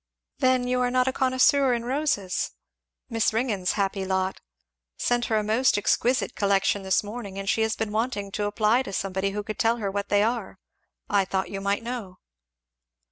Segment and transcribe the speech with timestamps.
[0.39, 2.53] "Then you are not a connoisseur in roses?
[3.07, 4.41] Miss Ringgan's happy lot
[4.97, 8.81] sent her a most exquisite collection this morning, and she has been wanting to apply
[8.81, 10.57] to somebody who could tell her what they are
[11.07, 12.17] I thought you might know.